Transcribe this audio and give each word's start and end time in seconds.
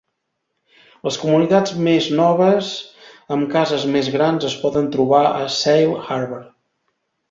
Les 1.07 1.19
comunitats 1.23 1.75
més 1.89 2.07
noves 2.21 2.73
amb 3.37 3.47
cases 3.55 3.89
més 3.99 4.13
grans 4.19 4.51
es 4.53 4.59
poden 4.67 4.93
trobar 4.99 5.25
a 5.31 5.49
Sail 5.63 5.99
Harbor. 6.07 6.47